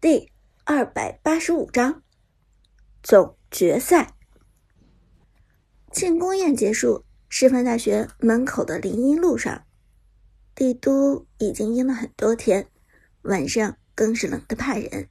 [0.00, 0.30] 第
[0.62, 2.04] 二百八十五章
[3.02, 4.14] 总决赛。
[5.90, 9.64] 庆功宴结束，师范大学门口的林荫路上，
[10.54, 12.68] 帝都已经阴了很多天，
[13.22, 15.08] 晚上更是冷得怕人。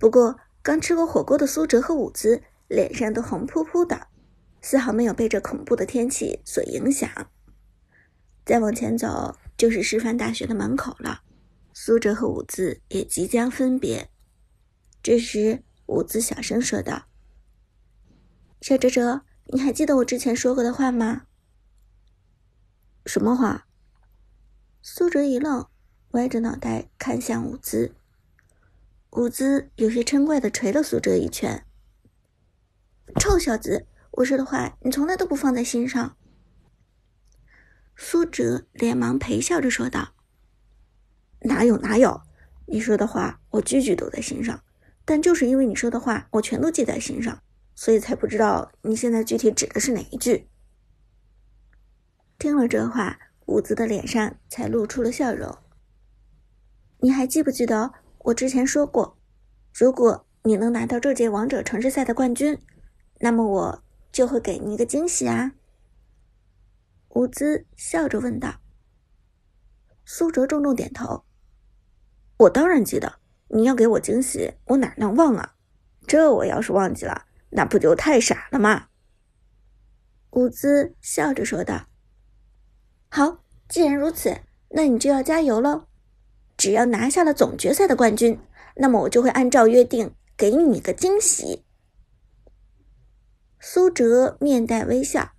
[0.00, 4.08] 不过，刚吃过火锅的苏哲和伍兹脸上都红扑扑的，
[4.60, 7.08] 丝毫没有被这恐怖的天气所影响。
[8.44, 11.22] 再往前走，就是师范大学的门口了。
[11.80, 14.10] 苏哲和伍兹也即将分别。
[15.00, 17.06] 这时，伍兹小声说道
[18.60, 19.22] ：“小哲哲，
[19.52, 21.28] 你还记得我之前说过的话吗
[23.06, 23.68] ？”“什么话？”
[24.82, 25.68] 苏哲一愣，
[26.10, 27.94] 歪着脑袋看向伍兹。
[29.12, 31.64] 伍兹有些嗔怪的捶了苏哲一拳
[33.20, 36.16] ：“臭小子，我说的话你从来都不放在心上。”
[37.96, 40.16] 苏哲连忙陪笑着说道。
[41.40, 42.20] 哪有哪有，
[42.66, 44.62] 你说的话我句句都在心上，
[45.04, 47.42] 但就是因为你说的话我全都记在心上，
[47.74, 50.48] 所以才不知道你现在具体指的是哪一句。
[52.38, 55.56] 听了这话，伍兹的脸上才露出了笑容。
[57.00, 59.18] 你还记不记得我之前说过，
[59.72, 62.58] 如果你能拿到这届王者城市赛的冠军，
[63.20, 65.52] 那么我就会给你一个惊喜啊？
[67.10, 68.60] 伍兹笑着问道。
[70.04, 71.24] 苏哲重重点头。
[72.38, 75.54] 我当然记得，你要给我惊喜，我哪能忘啊？
[76.06, 78.88] 这我要是忘记了，那不就太傻了吗？
[80.30, 81.86] 伍兹笑着说道
[83.10, 85.86] ：“好，既然如此，那你就要加油喽！
[86.56, 88.38] 只要拿下了总决赛的冠军，
[88.76, 91.64] 那么我就会按照约定给你一个惊喜。”
[93.58, 95.32] 苏哲面带微笑：“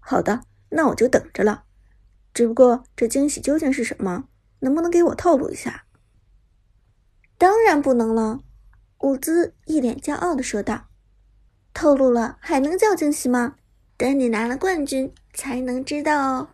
[0.00, 1.64] 好的，那我就等着了。
[2.32, 4.28] 只不过这惊喜究竟是什么？
[4.64, 5.84] 能不能给我透露一下？”
[7.38, 8.40] 当然不能了，
[9.00, 10.86] 伍兹一脸骄傲的说道
[11.74, 13.56] ：“透露了还能叫惊喜吗？
[13.96, 16.48] 等你拿了冠军才能知道哦。”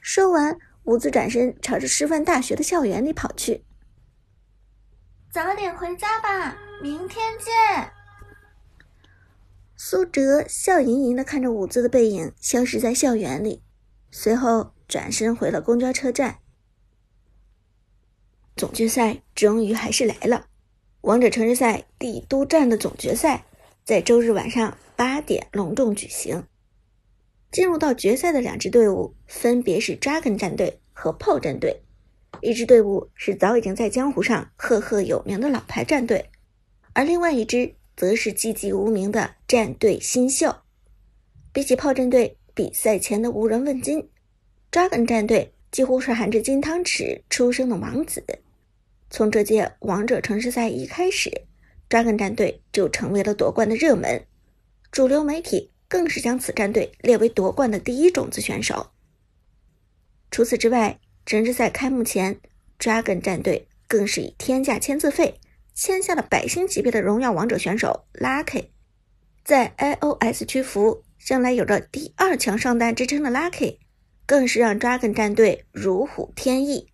[0.00, 3.64] 说完，伍兹转身朝着师范大学的校园里跑去。
[5.32, 7.90] 早点回家吧，明天见。
[9.76, 13.64] 苏哲笑盈盈的看着伍兹的背影消失在校园里，
[14.10, 16.38] 随后转身回了公交车站。
[18.56, 20.46] 总决赛终于还是来了，
[21.00, 23.44] 王者城市赛帝都站的总决赛
[23.84, 26.44] 在周日晚上八点隆重举行。
[27.50, 31.82] 进入到决赛的两支队伍分别是 Dragon 战队和炮战队，
[32.40, 36.30] 一支队伍是早已经在江湖上赫赫有名的老牌战队，
[36.92, 40.54] 而另外一支则是寂寂无名的战队新秀。
[41.52, 44.08] 比起炮战队比赛前的无人问津
[44.72, 48.24] ，Dragon 战队几乎是含着金汤匙出生的王子。
[49.10, 51.28] 从这届王者城市赛一开始
[51.90, 54.24] ，Dragon 战队就成为了夺冠的热门，
[54.92, 58.92] 主流媒体更是将此战队列为夺冠的第一种子选手。
[60.30, 62.38] 除此之外，城市赛开幕前
[62.78, 65.40] ，Dragon 战队更是以天价签字费
[65.74, 68.66] 签下了百星级别的荣耀王者选手 Lucky。
[69.44, 73.78] 在 iOS 区服向来有着第二强上单之称的 Lucky，
[74.26, 76.88] 更是让 Dragon 战队如虎添翼。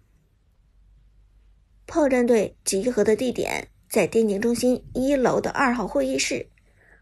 [1.86, 6.48] 炮战队集合的地点在电竞中心一楼的二号会议室，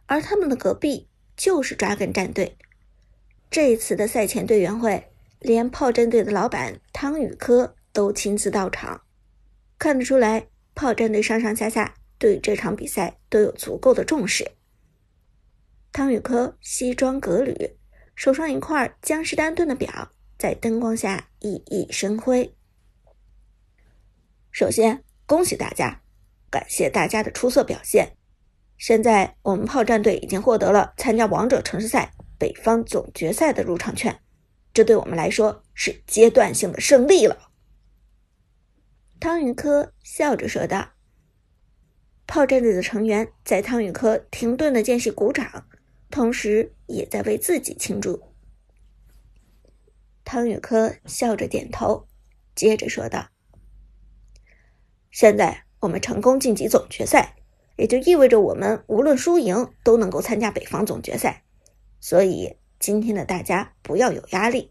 [0.06, 2.56] 而他们的隔壁就是 Dragon 战队。
[3.50, 9.02] 这一次的赛前队员会，连炮战队的老板汤宇科都亲自到场。
[9.78, 14.50] 看得出来，炮战队上上下下对这场比赛都有足够的重视。
[15.92, 17.76] 汤宇科西装革履，
[18.14, 22.54] 手上一块江诗丹顿的表在灯光下熠熠生辉。
[24.52, 26.02] 首先，恭喜大家，
[26.48, 28.16] 感谢大家的出色表现。
[28.76, 34.20] 现在，我们炮战队已经获得了参加王者城市赛北方总决赛的入场券，
[34.72, 37.50] 这对我们来说是阶段性的胜利了。
[39.18, 40.90] 汤宇科笑着说道。
[42.28, 45.66] 炮战队的成员在汤宇科停顿的间隙鼓掌，
[46.10, 48.27] 同时也在为自己庆祝。
[50.30, 52.06] 汤宇科笑着点头，
[52.54, 53.30] 接着说道。
[55.10, 57.36] 现在我们成功晋级总决赛，
[57.76, 61.44] 也就意味着我们无论输赢都能够参加北方总决赛。
[61.98, 64.70] 所以今天的大家不要有压力，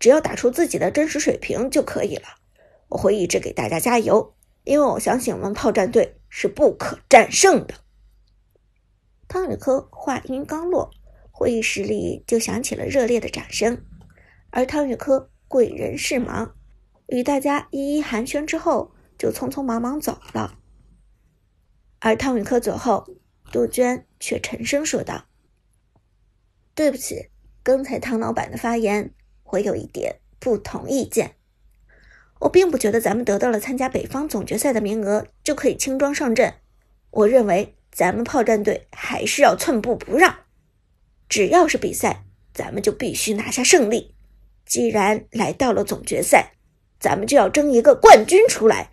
[0.00, 2.26] 只要打出自己的真实水平就可以了。
[2.88, 7.74] 我会一直给大家加油，因为我相信我们炮战队是不可战胜的。
[9.28, 10.90] 汤宇科话音刚落，
[11.30, 13.84] 会议室里就响起了热烈的掌声，
[14.56, 16.56] 而汤宇科贵人事忙，
[17.08, 18.94] 与大家一一寒暄之后。
[19.18, 20.58] 就匆匆忙忙走了。
[22.00, 23.06] 而汤宇科走后，
[23.50, 25.24] 杜鹃却沉声说道
[26.74, 27.30] ：“对不起，
[27.62, 29.14] 刚才汤老板的发言，
[29.44, 31.36] 我有一点不同意见。
[32.40, 36.54] 我并不觉得咱们得到了参加北方总决赛的名额就可以轻装上阵。
[37.10, 40.40] 我认为咱们炮战队还是要寸步不让。
[41.26, 44.15] 只要是比赛，咱们就必须拿下胜利。
[44.66, 46.52] 既然来到了总决赛，
[47.00, 48.90] 咱们就要争一个冠军出来。”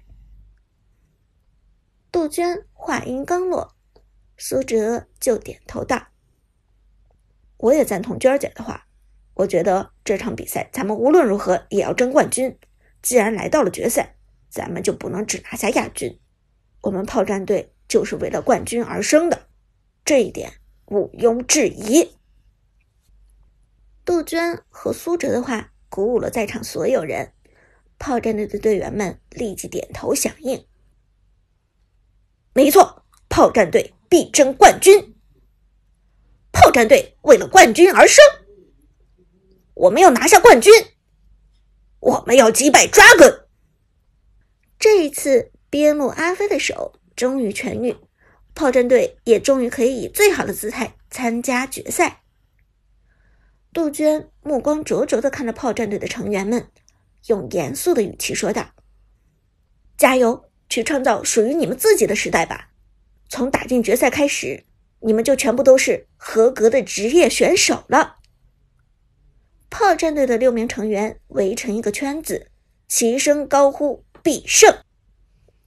[2.11, 3.75] 杜鹃话音刚落，
[4.37, 6.09] 苏哲就点头道
[7.57, 8.87] ：“我也赞同娟儿姐的话。
[9.33, 12.55] 我觉得这场比赛咱们无论如何也要争冠军。
[13.01, 14.15] 既然来到了决赛，
[14.47, 16.19] 咱们就不能只拿下亚军。
[16.81, 19.47] 我们炮战队就是为了冠军而生的，
[20.05, 20.53] 这一点
[20.85, 22.15] 毋庸置疑。”
[24.05, 27.33] 杜鹃和苏哲的话鼓舞了在场所有人，
[27.97, 30.65] 炮战队的队员们立即点头响应。
[32.53, 35.15] 没错，炮战队必争冠军。
[36.51, 38.23] 炮战队为了冠军而生，
[39.73, 40.71] 我们要拿下冠军，
[41.99, 43.45] 我们要击败 Dragon。
[44.77, 47.95] 这一次，边路阿飞的手终于痊愈，
[48.53, 52.22] 炮战队也终于可以以最好的姿态参加决赛。
[53.73, 56.67] 杜鹃目光灼灼的看着炮战队的成员们，
[57.25, 58.69] 用严肃的语气说道
[59.97, 62.69] ：“加油！”去创造属于你们自己的时代吧！
[63.29, 64.63] 从打进决赛开始，
[65.01, 68.17] 你们就全部都是合格的职业选手了。
[69.69, 72.49] 炮战队的六名成员围成一个圈子，
[72.87, 74.75] 齐声高呼：“必胜！”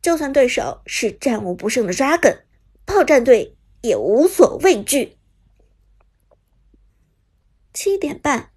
[0.03, 2.39] 就算对手是战无不胜的 Dragon，
[2.85, 5.16] 炮战队也无所畏惧。
[7.77, 8.53] 七点半，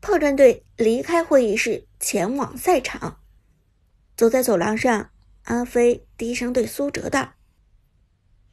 [0.00, 3.20] 炮战队离开会议室，前往赛场。
[4.16, 5.12] 走在走廊上。
[5.44, 7.34] 阿飞低声对苏哲道：“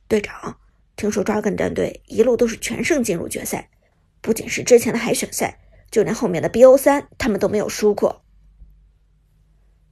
[0.08, 0.60] 队长，
[0.96, 3.72] 听说抓根战队一路都是全胜进入决赛，
[4.22, 8.24] 不仅是之前的海选赛，就连后面的 BO 三，他们都没有输过。”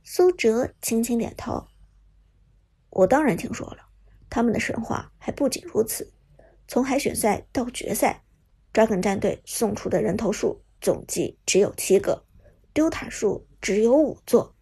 [0.05, 1.65] 苏哲轻轻点头
[2.91, 3.87] ：“我当然听说了，
[4.29, 6.13] 他们的神话还不仅如此。
[6.67, 8.21] 从海选赛到决赛，
[8.73, 12.25] 抓根战队送出的人头数总计只有七个，
[12.73, 14.55] 丢塔数只有五座。”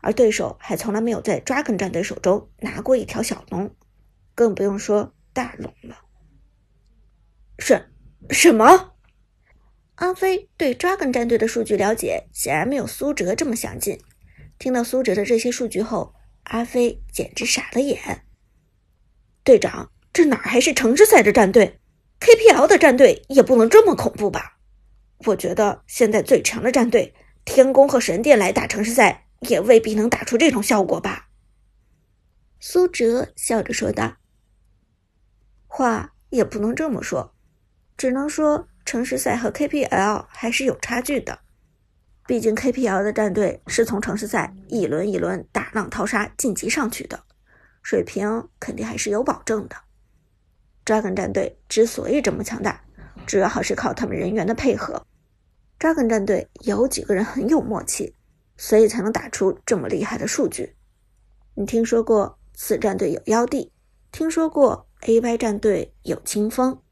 [0.00, 3.74] 而对手还从来没有在 Dragon 战队手中拿过一条小龙，
[4.32, 5.98] 更不用说大龙了。
[7.58, 7.90] 什
[8.30, 8.94] 什么？
[9.96, 13.98] 阿飞对 Dragon 战队的数据了解显然没有苏哲这么详尽。
[14.56, 16.14] 听到苏哲的这些数据后，
[16.44, 18.24] 阿飞简直傻了眼。
[19.42, 21.80] 队长，这哪还是城市赛的战队
[22.20, 24.58] ？KPL 的战队也不能这么恐怖吧？
[25.26, 29.24] 我觉得现在最强的战队天宫和神殿来打城市赛。
[29.42, 31.28] 也未必能打出这种效果吧？
[32.58, 34.16] 苏哲笑着说道。
[35.68, 37.36] 话也不能这么说，
[37.96, 41.38] 只能说城市赛和 KPL 还是有差距的。
[42.26, 47.22] 毕竟 KPL 的战队是从城市赛一轮一轮打浪淘沙晋级上去的，
[47.80, 49.76] 水平肯定还是有保证的。
[50.88, 52.82] Dragon 战队之所以这么强大，
[53.26, 55.04] 主要还是靠他们人员的配合。
[55.78, 58.14] Dragon 战队有几个人很有默契。
[58.60, 60.74] 所以才能打出这么厉害的数据。
[61.54, 63.72] 你听说过此战队有妖帝，
[64.10, 66.82] 听说过 AY 战队有清风，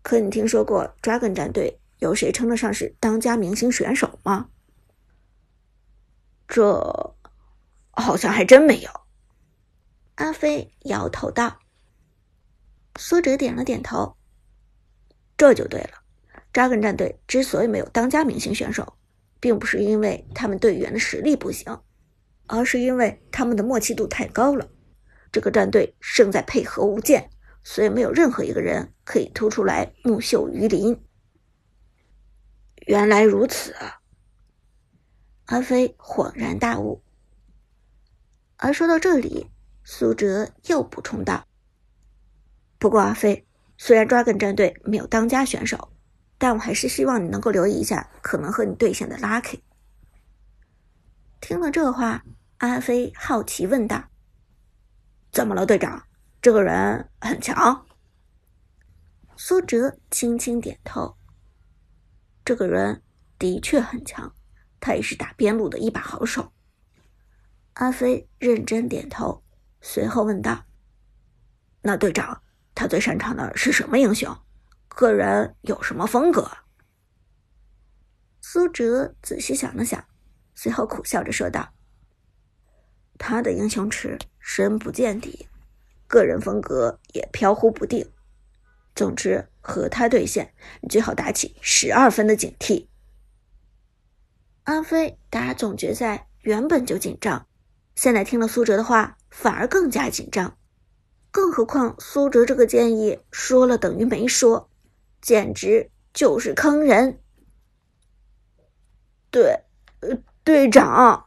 [0.00, 4.48] 可你听说过 Dragon 战队有谁称得上是当家明星选手吗？
[6.48, 7.14] 这
[7.90, 8.90] 好像还真没有。
[10.14, 11.58] 阿飞摇头道。
[13.00, 14.14] 苏哲点了点头。
[15.36, 16.02] 这就对了
[16.52, 18.96] 扎根战队之所以没有当家明星选手。
[19.40, 21.80] 并不是因为他们队员的实力不行，
[22.46, 24.68] 而是因为他们的默契度太高了。
[25.32, 27.30] 这个战队胜在配合无间，
[27.64, 31.02] 所以没有任何一个人可以突出来木秀于林。
[32.86, 33.74] 原来如此！
[35.46, 37.02] 阿飞恍然大悟。
[38.58, 39.46] 而说到这里，
[39.84, 41.46] 苏哲又补充道
[42.80, 43.46] ：“不过阿飞，
[43.78, 45.92] 虽然 Dragon 战队没有当家选手。”
[46.42, 49.60] 但我还是希望你能够留意一下可能和你对线的 Lucky。
[51.38, 52.24] 听了这话，
[52.56, 54.04] 阿飞好奇问道
[55.30, 56.02] ：“怎么了，队长？
[56.40, 57.84] 这个人很强？”
[59.36, 61.14] 苏哲轻轻点头
[62.42, 63.02] ：“这个人
[63.38, 64.34] 的确很强，
[64.80, 66.50] 他也是打边路的一把好手。”
[67.76, 69.42] 阿飞认真点头，
[69.82, 70.64] 随后问道
[71.84, 72.42] ：“那队长，
[72.74, 74.36] 他最擅长的是什么英雄？”
[74.88, 76.50] 个人有什么风格？
[78.40, 80.04] 苏哲仔细想了想，
[80.54, 81.72] 随后苦笑着说道
[83.16, 85.48] ：“他的英雄池深不见底，
[86.08, 88.10] 个人风格也飘忽不定。
[88.94, 92.88] 总之，和他对线，你最好打起十二分的警惕。
[94.64, 97.46] 阿飞打总决赛原本就紧张，
[97.94, 100.58] 现在听了苏哲的话，反而更加紧张。
[101.30, 104.68] 更何况苏哲这个建议说了等于没说，
[105.20, 107.20] 简直就是坑人。
[109.30, 109.64] 对，
[110.00, 111.26] 呃，队长。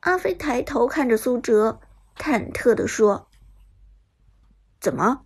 [0.00, 1.80] 阿飞抬头看着苏哲，
[2.16, 3.28] 忐忑的说
[4.80, 5.24] ：“怎么？”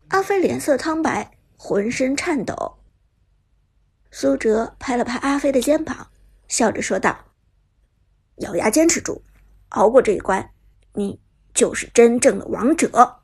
[0.08, 2.79] 阿飞脸色苍白，浑身颤抖。
[4.10, 6.08] 苏哲拍了拍阿飞的肩膀，
[6.48, 7.26] 笑着说道
[8.38, 9.22] ：“咬牙坚持住，
[9.70, 10.50] 熬过这一关，
[10.94, 11.20] 你
[11.54, 13.19] 就是真正的王者。”